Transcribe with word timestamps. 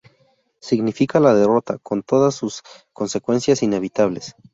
Significa 0.59 1.19
la 1.19 1.35
derrota, 1.35 1.77
con 1.77 2.01
todas 2.01 2.33
sus 2.33 2.63
consecuencias 2.91 3.61
inevitables". 3.61 4.33